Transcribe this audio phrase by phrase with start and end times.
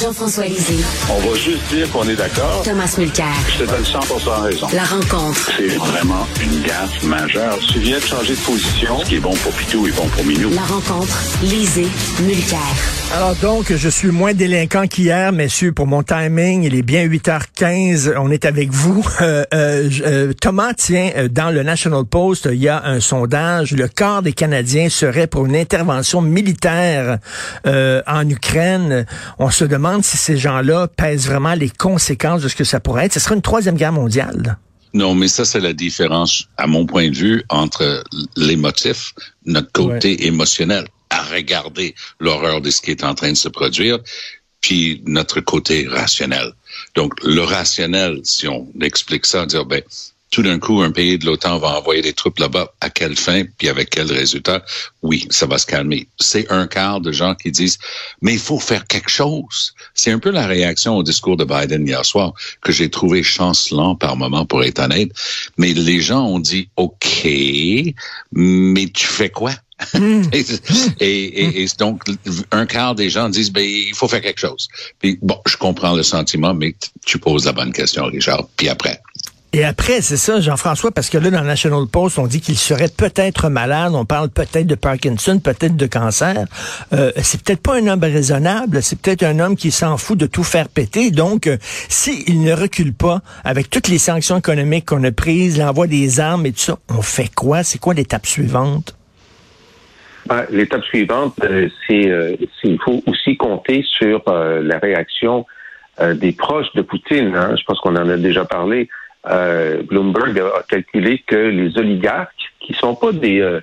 [0.00, 0.84] Jean-François Lisée.
[1.10, 2.62] On va juste dire qu'on est d'accord.
[2.62, 3.26] Thomas Mulcair.
[3.48, 3.98] Je te donne 100
[4.42, 4.68] raison.
[4.72, 5.50] La rencontre.
[5.56, 7.58] C'est vraiment une gaffe majeure.
[7.72, 9.00] Tu viens de changer de position.
[9.00, 10.50] Ce qui est bon pour Pitou est bon pour Minou.
[10.50, 11.18] La rencontre.
[11.42, 11.88] Lisée.
[12.20, 12.58] Mulcair.
[13.16, 16.62] Alors donc, je suis moins délinquant qu'hier, messieurs, pour mon timing.
[16.62, 18.14] Il est bien 8h15.
[18.18, 19.04] On est avec vous.
[19.20, 23.72] Euh, euh, euh, Thomas, tiens, dans le National Post, il y a un sondage.
[23.72, 27.18] Le quart des Canadiens serait pour une intervention militaire
[27.64, 29.06] en Ukraine.
[29.38, 33.06] On se demande si ces gens-là pèsent vraiment les conséquences de ce que ça pourrait
[33.06, 33.12] être.
[33.12, 34.58] Ce serait une troisième guerre mondiale.
[34.94, 38.02] Non, mais ça, c'est la différence, à mon point de vue, entre
[38.36, 39.12] les motifs,
[39.44, 43.98] notre côté émotionnel à regarder l'horreur de ce qui est en train de se produire,
[44.60, 46.52] puis notre côté rationnel.
[46.94, 49.82] Donc, le rationnel, si on explique ça, dire, ben,
[50.30, 52.72] tout d'un coup, un pays de l'OTAN va envoyer des troupes là-bas.
[52.80, 54.62] À quelle fin, puis avec quel résultat?
[55.02, 56.08] Oui, ça va se calmer.
[56.20, 57.78] C'est un quart de gens qui disent,
[58.20, 59.74] mais il faut faire quelque chose.
[59.94, 63.94] C'est un peu la réaction au discours de Biden hier soir que j'ai trouvé chancelant
[63.94, 65.10] par moment, pour être honnête.
[65.56, 67.26] Mais les gens ont dit, OK,
[68.32, 69.52] mais tu fais quoi?
[69.94, 70.22] Hmm.
[71.00, 72.02] et, et, donc,
[72.50, 74.68] un quart des gens disent, ben, il faut faire quelque chose.
[74.98, 76.74] Puis, bon, je comprends le sentiment, mais
[77.06, 78.48] tu poses la bonne question, Richard.
[78.56, 79.00] Puis après,
[79.54, 82.90] et après, c'est ça, Jean-François, parce que là, dans National Post, on dit qu'il serait
[82.94, 86.44] peut-être malade, on parle peut-être de Parkinson, peut-être de cancer.
[86.92, 90.26] Euh, c'est peut-être pas un homme raisonnable, c'est peut-être un homme qui s'en fout de
[90.26, 91.10] tout faire péter.
[91.10, 91.56] Donc, euh,
[91.88, 96.44] s'il ne recule pas avec toutes les sanctions économiques qu'on a prises, l'envoi des armes
[96.44, 97.62] et tout ça, on fait quoi?
[97.62, 98.96] C'est quoi l'étape suivante?
[100.26, 105.46] Ben, l'étape suivante, euh, c'est il faut aussi compter sur la réaction
[106.16, 107.34] des proches de Poutine.
[107.34, 107.54] Hein.
[107.58, 108.90] Je pense qu'on en a déjà parlé.
[109.28, 113.60] Euh, Bloomberg a, calculé que les oligarques, qui sont pas des euh,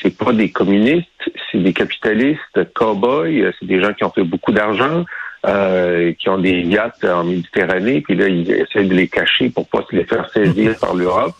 [0.00, 1.08] c'est pas des communistes,
[1.50, 5.04] c'est des capitalistes, cow-boys, c'est des gens qui ont fait beaucoup d'argent,
[5.44, 9.66] euh, qui ont des yachts en Méditerranée, puis là, ils essaient de les cacher pour
[9.68, 11.34] pas se les faire saisir par l'Europe.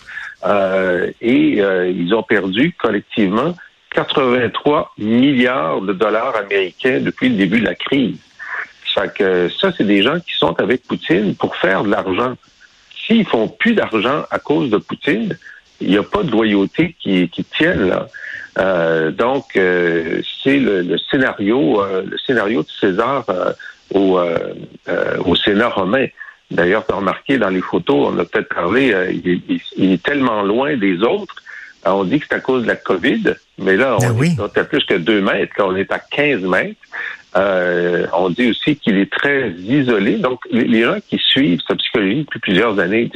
[1.21, 3.55] et ils ont perdu collectivement
[3.95, 8.19] 83 milliards de dollars américains depuis le début de la crise.
[8.93, 12.35] Ça, que, ça c'est des gens qui sont avec Poutine pour faire de l'argent
[13.07, 15.37] s'ils font plus d'argent à cause de Poutine,
[15.81, 18.09] il n'y a pas de loyauté qui, qui tienne là.
[18.59, 23.25] Euh, donc euh, c'est le, scénario, euh, le scénario de César
[23.95, 24.21] au,
[25.25, 26.07] au Sénat romain.
[26.51, 28.95] D'ailleurs, tu as remarqué dans les photos, on a peut-être parlé,
[29.77, 31.37] il, est tellement loin des autres.
[31.87, 34.65] on dit que c'est à cause de la COVID, mais là, on ben est à
[34.65, 36.81] plus que deux mètres, quand on est à 15 mètres.
[37.37, 40.17] Euh, on dit aussi qu'il est très isolé.
[40.17, 43.11] Donc, les, gens qui suivent sa psychologie depuis plusieurs années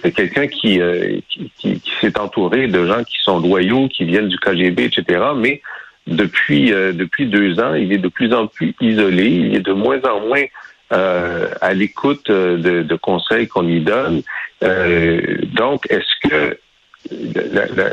[0.00, 4.38] c'est quelqu'un qui, euh, qui, s'est entouré de gens qui sont loyaux, qui viennent du
[4.38, 5.24] KGB, etc.
[5.36, 5.60] Mais
[6.06, 9.26] depuis euh, depuis deux ans, il est de plus en plus isolé.
[9.26, 10.44] Il est de moins en moins
[10.90, 14.22] à l'écoute de, de, conseils qu'on lui donne.
[14.62, 16.58] donc, est-ce que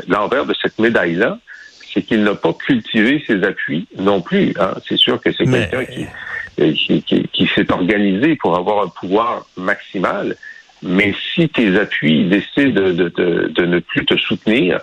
[0.08, 1.38] l'envers de cette médaille-là,
[1.96, 4.52] c'est qu'il n'a pas cultivé ses appuis non plus.
[4.60, 4.74] Hein.
[4.86, 5.84] C'est sûr que c'est quelqu'un
[6.60, 10.36] euh, qui, qui, s'est organisé pour avoir un pouvoir maximal.
[10.82, 14.78] Mais si tes appuis décident de, de, de, ne plus te soutenir,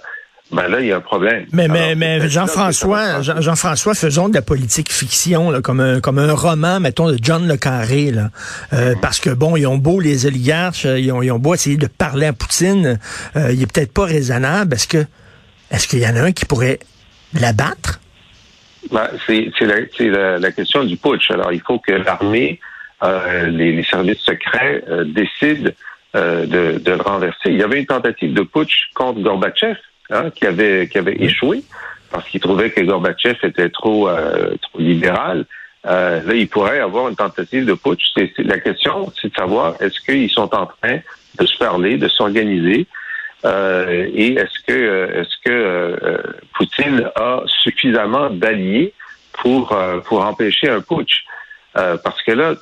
[0.51, 1.45] ben là, il y a un problème.
[1.51, 6.33] Mais, mais, mais Jean-François, Jean-François, faisons de la politique fiction, là, comme, un, comme un
[6.33, 8.09] roman, mettons, de John Le Carré.
[8.09, 8.31] Là.
[8.73, 8.95] Euh.
[9.03, 11.87] Parce que, bon, ils ont beau, les oligarches, ils ont, ils ont beau essayer de
[11.87, 12.97] parler à Poutine,
[13.35, 14.73] euh, il est peut-être pas raisonnable.
[14.73, 15.05] Est-ce que
[15.73, 16.79] est-ce qu'il y en a un qui pourrait
[17.39, 17.99] l'abattre?
[18.91, 21.31] Ben, c'est la, la, question du putsch.
[21.31, 22.59] Alors, il faut que l'armée,
[23.03, 25.71] euh, les, services secrets euh, décident
[26.15, 27.49] euh, de, de, le renverser.
[27.49, 29.77] Il y avait une tentative de putsch contre Gorbatchev
[30.09, 31.63] hein, qui avait qui avait échoué
[32.11, 34.07] parce qu'il trouvait que Gorbatchev était trop
[34.61, 35.45] trop libéral.
[35.83, 38.13] là, il pourrait avoir une tentative de putsch.
[38.37, 40.99] la question, c'est de savoir est-ce qu'ils sont en train
[41.39, 42.85] de se parler, de s'organiser
[43.45, 46.17] euh, et est-ce que euh, est-ce que euh,
[46.55, 48.93] Poutine a suffisamment d'alliés
[49.33, 49.75] pour
[50.05, 51.25] pour empêcher un putsch?
[51.73, 52.53] Parce que là,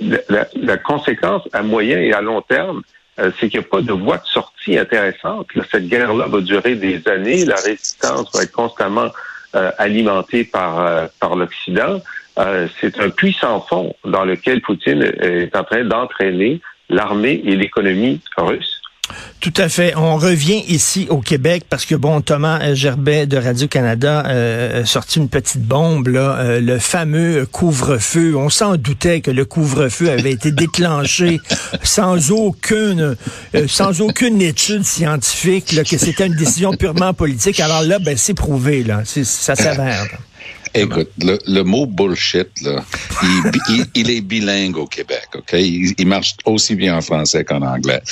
[0.00, 2.82] la, la, conséquence à moyen et à long terme,
[3.16, 5.48] c'est qu'il n'y a pas de voie de sortie intéressante.
[5.68, 7.44] cette guerre-là va durer des années.
[7.44, 9.10] La résistance va être constamment
[9.78, 12.00] alimentée par par l'Occident.
[12.80, 18.77] c'est un puissant fond dans lequel Poutine est en train d'entraîner l'armée et l'économie russe.
[19.40, 19.94] Tout à fait.
[19.94, 25.20] On revient ici au Québec parce que, bon, Thomas Gerbet de Radio-Canada euh, a sorti
[25.20, 28.34] une petite bombe, là, euh, le fameux couvre-feu.
[28.36, 31.38] On s'en doutait que le couvre-feu avait été déclenché
[31.84, 33.16] sans aucune,
[33.54, 37.60] euh, sans aucune étude scientifique, là, que c'était une décision purement politique.
[37.60, 39.02] Alors là, ben, c'est prouvé, là.
[39.04, 40.08] Ça s'avère.
[40.74, 42.84] Écoute, le, le, mot bullshit, là,
[43.22, 45.52] il, il, il, est bilingue au Québec, OK?
[45.54, 48.02] Il, il, marche aussi bien en français qu'en anglais.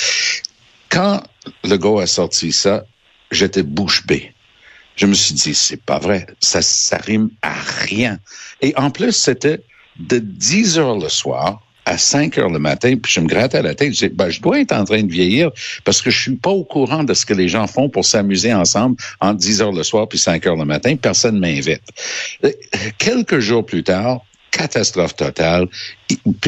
[0.89, 1.21] Quand
[1.63, 2.85] le gars a sorti ça,
[3.31, 4.33] j'étais bouche bée.
[4.95, 6.25] Je me suis dit, c'est pas vrai.
[6.39, 8.17] Ça, ça rime à rien.
[8.61, 9.61] Et en plus, c'était
[9.99, 13.61] de 10 heures le soir à 5 heures le matin, puis je me grattais à
[13.61, 13.89] la tête.
[13.89, 15.51] Je disais, ben, je dois être en train de vieillir
[15.85, 18.53] parce que je suis pas au courant de ce que les gens font pour s'amuser
[18.53, 20.95] ensemble entre 10 heures le soir puis 5 heures le matin.
[20.97, 21.83] Personne m'invite.
[22.97, 24.21] Quelques jours plus tard,
[24.57, 25.67] catastrophe totale.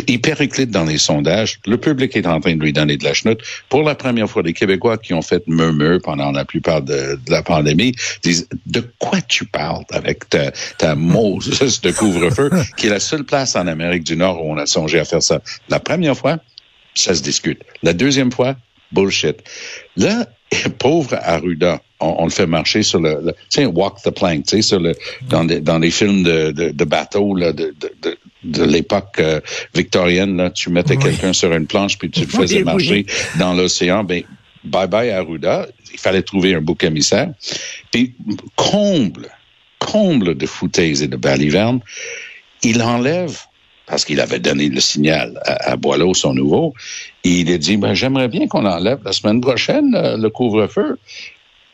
[0.07, 1.59] Il, périclite dans les sondages.
[1.65, 3.41] Le public est en train de lui donner de la chenoute.
[3.67, 7.31] Pour la première fois, les Québécois qui ont fait murmure pendant la plupart de, de
[7.31, 12.89] la pandémie disent de quoi tu parles avec ta, ta Moses de couvre-feu, qui est
[12.89, 15.41] la seule place en Amérique du Nord où on a songé à faire ça.
[15.67, 16.37] La première fois,
[16.95, 17.61] ça se discute.
[17.83, 18.55] La deuxième fois,
[18.91, 19.43] bullshit.
[19.97, 20.27] Là,
[20.79, 24.45] pauvre Arruda, on, on, le fait marcher sur le, le tu sais, walk the plank,
[24.45, 24.93] tu sais, sur le,
[25.27, 29.17] dans, des, dans les films de, de, de bateaux là, de, de, de, de l'époque
[29.19, 29.39] euh,
[29.73, 31.03] victorienne, là, tu mettais oui.
[31.03, 33.37] quelqu'un sur une planche puis tu le faisais oui, marcher oui.
[33.37, 34.03] dans l'océan.
[34.03, 34.23] Ben,
[34.63, 35.67] bye bye Arruda.
[35.91, 37.31] Il fallait trouver un bouc émissaire.
[37.91, 38.15] Puis
[38.55, 39.29] comble,
[39.79, 41.81] comble de foutaises et de balivernes,
[42.63, 43.37] il enlève
[43.89, 46.73] parce qu'il avait donné le signal à, Boileau, son nouveau,
[47.23, 50.97] et il a dit, ben, j'aimerais bien qu'on enlève la semaine prochaine euh, le couvre-feu.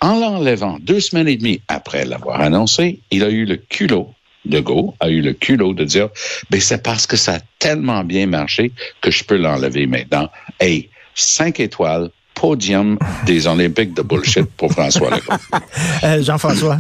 [0.02, 4.14] En l'enlevant deux semaines et demie après l'avoir annoncé, il a eu le culot,
[4.46, 6.10] de Gaulle a eu le culot de dire,
[6.50, 8.72] ben, c'est parce que ça a tellement bien marché
[9.02, 10.30] que je peux l'enlever maintenant.
[10.60, 15.34] Hey, cinq étoiles, podium des Olympiques de bullshit pour François Legault.
[16.04, 16.80] euh, Jean-François?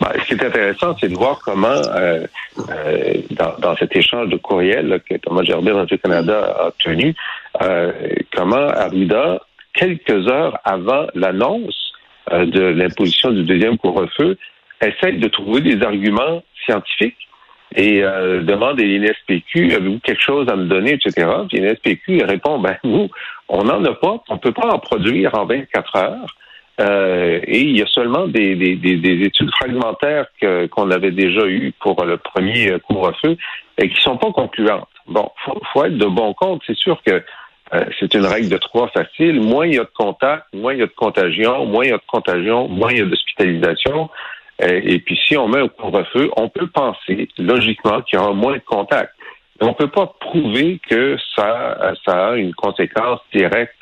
[0.00, 2.26] Ben, ce qui est intéressant, c'est de voir comment, euh,
[2.70, 7.14] euh, dans, dans, cet échange de courriel là, que Thomas Gerbet Radio-Canada a obtenu,
[7.60, 7.92] euh,
[8.34, 9.40] comment Arruda,
[9.74, 11.92] quelques heures avant l'annonce
[12.32, 14.38] euh, de l'imposition du deuxième couvre-feu,
[14.80, 17.28] essaie de trouver des arguments scientifiques
[17.76, 21.28] et euh, demande à l'INSPQ, avez-vous quelque chose à me donner, etc.
[21.48, 23.08] Puis l'INSPQ répond, ben nous,
[23.48, 26.36] on n'en a pas, on peut pas en produire en 24 heures.
[26.78, 30.26] Euh, et il y a seulement des, des, des, des études fragmentaires
[30.70, 33.36] qu'on avait déjà eues pour le premier couvre-feu
[33.76, 34.88] et qui sont pas concluantes.
[35.06, 36.62] Bon, faut, faut être de bon compte.
[36.66, 37.22] C'est sûr que
[37.72, 39.40] euh, c'est une règle de trois facile.
[39.40, 41.92] Moins il y a de contacts, moins il y a de contagion, moins il y
[41.92, 44.08] a de contagion, moins il y a d'hospitalisation.
[44.62, 48.32] Euh, et puis si on met un couvre-feu, on peut penser logiquement qu'il y aura
[48.32, 49.14] moins de contacts.
[49.60, 53.74] On ne peut pas prouver que ça, ça a une conséquence directe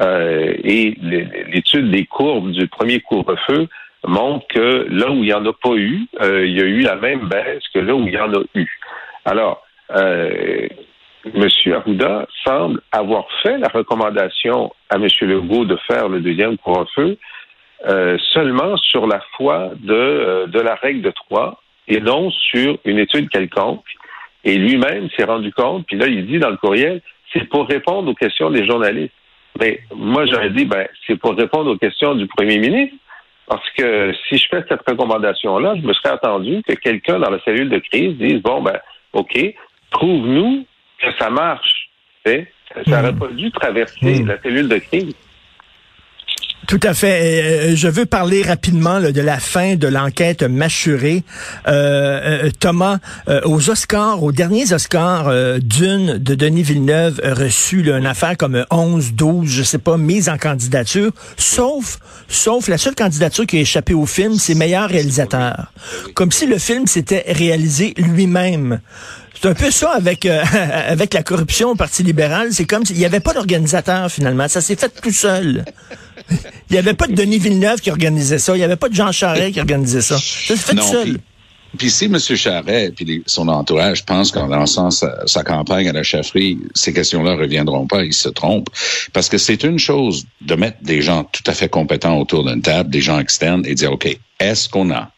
[0.00, 3.68] euh, et l'étude des courbes du premier couvre-feu
[4.06, 6.80] montre que là où il n'y en a pas eu, euh, il y a eu
[6.80, 8.66] la même baisse que là où il y en a eu.
[9.24, 10.68] Alors, euh,
[11.34, 11.48] M.
[11.74, 15.08] Arruda semble avoir fait la recommandation à M.
[15.22, 17.18] Legault de faire le deuxième couvre-feu
[17.86, 23.28] euh, seulement sur la foi de, la règle de trois et non sur une étude
[23.30, 23.84] quelconque.
[24.44, 27.00] Et lui-même s'est rendu compte, puis là, il dit dans le courriel,
[27.32, 29.12] c'est pour répondre aux questions des journalistes.
[29.58, 32.96] Mais moi, j'aurais dit, ben, c'est pour répondre aux questions du premier ministre.
[33.46, 37.40] Parce que si je fais cette recommandation-là, je me serais attendu que quelqu'un dans la
[37.44, 38.78] cellule de crise dise, bon, ben,
[39.14, 39.38] OK,
[39.90, 40.66] prouve-nous
[40.98, 41.88] que ça marche.
[42.26, 44.26] Ça n'aurait pas dû traverser mmh.
[44.26, 45.14] la cellule de crise.
[46.68, 47.74] Tout à fait.
[47.76, 51.24] Je veux parler rapidement là, de la fin de l'enquête mâchurée.
[51.66, 52.98] Euh, euh, Thomas,
[53.30, 58.04] euh, aux Oscars, aux derniers Oscars, euh, Dune de Denis Villeneuve a reçu là, une
[58.04, 63.46] affaire comme 11, 12, je sais pas, mise en candidature, sauf, sauf la seule candidature
[63.46, 65.72] qui a échappé au film, c'est meilleur réalisateur.
[66.12, 68.80] Comme si le film s'était réalisé lui-même.
[69.40, 70.42] C'est un peu ça avec euh,
[70.88, 72.48] avec la corruption au Parti libéral.
[72.52, 74.48] C'est comme s'il n'y avait pas d'organisateur finalement.
[74.48, 75.64] Ça s'est fait tout seul.
[76.70, 78.54] Il n'y avait pas de Denis Villeneuve qui organisait ça.
[78.54, 80.18] Il n'y avait pas de Jean Charest qui organisait ça.
[80.18, 81.12] Ça s'est fait non, tout seul.
[81.12, 81.22] Puis...
[81.76, 82.18] Puis si M.
[82.18, 87.36] Charret et son entourage pensent qu'en lançant sa, sa, campagne à la chefferie, ces questions-là
[87.36, 88.70] reviendront pas, ils se trompent.
[89.12, 92.62] Parce que c'est une chose de mettre des gens tout à fait compétents autour d'une
[92.62, 94.08] table, des gens externes, et dire, OK,
[94.40, 95.10] est-ce qu'on a,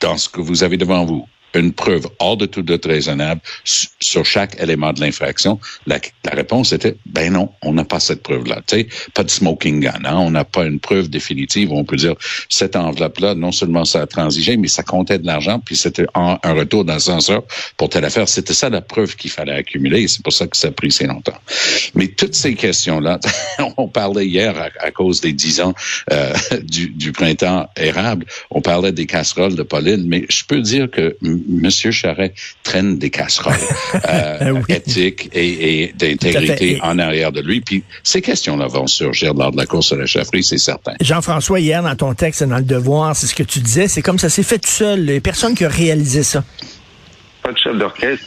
[0.00, 4.24] dans ce que vous avez devant vous, une preuve hors de tout doute raisonnable sur
[4.24, 5.58] chaque élément de l'infraction?
[5.86, 8.60] La, la, réponse était, ben non, on n'a pas cette preuve-là.
[9.14, 10.00] Pas de smoking gun.
[10.04, 10.16] Hein?
[10.16, 12.14] On n'a pas une preuve définitive où on peut dire,
[12.48, 16.38] cette enveloppe-là, non seulement ça a transigé, mais ça comptait de l'argent, puis c'était un,
[16.44, 17.42] retour d'ascenseur
[17.76, 18.28] pour telle affaire.
[18.28, 20.08] C'était ça la preuve qu'il fallait accumuler.
[20.08, 21.38] C'est pour ça que ça a pris si longtemps.
[21.94, 23.20] Mais toutes ces questions-là,
[23.76, 25.74] on parlait hier à, à, cause des dix ans
[26.12, 30.90] euh, du, du printemps érable, on parlait des casseroles de Pauline, mais je peux dire
[30.90, 31.16] que
[31.48, 33.54] Monsieur Charret traîne des casseroles
[34.08, 34.62] euh, oui.
[34.68, 37.60] éthiques et, et d'intégrité en arrière de lui.
[37.60, 40.94] Puis ces questions-là vont surgir lors de la course à la chefferie, c'est certain.
[41.00, 44.18] Jean-François, hier, dans ton texte, dans Le Devoir, c'est ce que tu disais, c'est comme
[44.18, 45.08] ça s'est fait tout seul.
[45.08, 46.44] Il personne qui a réalisé ça.
[47.42, 48.26] Pas de chef d'orchestre.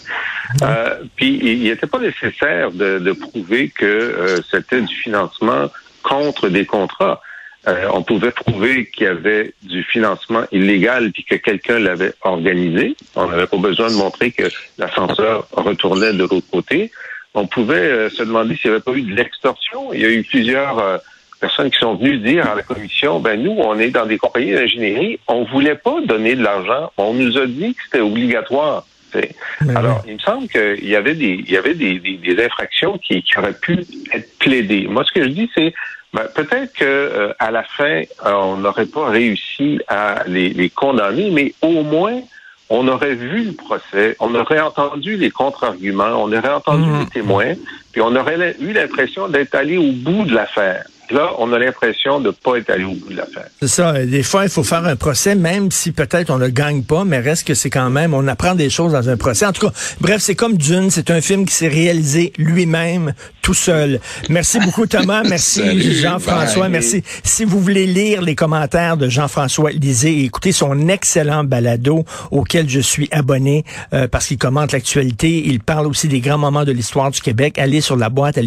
[0.61, 5.69] Euh, puis il n'était pas nécessaire de, de prouver que euh, c'était du financement
[6.03, 7.21] contre des contrats.
[7.67, 12.95] Euh, on pouvait prouver qu'il y avait du financement illégal puis que quelqu'un l'avait organisé.
[13.15, 14.45] On n'avait pas besoin de montrer que
[14.79, 16.91] l'ascenseur retournait de l'autre côté.
[17.35, 19.93] On pouvait euh, se demander s'il n'y avait pas eu de l'extorsion.
[19.93, 20.97] Il y a eu plusieurs euh,
[21.39, 24.53] personnes qui sont venues dire à la commission, ben nous, on est dans des compagnies
[24.53, 26.91] d'ingénierie, on voulait pas donner de l'argent.
[26.97, 28.85] On nous a dit que c'était obligatoire.
[29.11, 29.35] T'sais.
[29.75, 32.97] Alors, il me semble qu'il y avait des, il y avait des, des, des infractions
[32.97, 34.87] qui, qui, auraient pu être plaidées.
[34.87, 35.73] Moi, ce que je dis, c'est
[36.13, 40.69] ben, peut-être que euh, à la fin, euh, on n'aurait pas réussi à les, les,
[40.69, 42.19] condamner, mais au moins,
[42.69, 46.99] on aurait vu le procès, on aurait entendu les contre-arguments, on aurait entendu mmh.
[46.99, 47.53] les témoins,
[47.91, 50.85] puis on aurait eu l'impression d'être allé au bout de l'affaire.
[51.11, 53.47] Là, on a l'impression de ne pas être allé au bout de l'affaire.
[53.61, 54.05] C'est ça.
[54.05, 57.19] Des fois, il faut faire un procès, même si peut-être on ne gagne pas, mais
[57.19, 59.45] reste que c'est quand même, on apprend des choses dans un procès.
[59.45, 60.89] En tout cas, bref, c'est comme Dune.
[60.89, 63.99] C'est un film qui s'est réalisé lui-même, tout seul.
[64.29, 65.23] Merci beaucoup, Thomas.
[65.27, 66.69] Merci, Jean-François.
[66.69, 67.03] Merci.
[67.23, 72.69] Si vous voulez lire les commentaires de Jean-François, lisez et écoutez son excellent balado auquel
[72.69, 75.43] je suis abonné euh, parce qu'il commente l'actualité.
[75.45, 77.57] Il parle aussi des grands moments de l'histoire du Québec.
[77.57, 78.37] Allez sur la boîte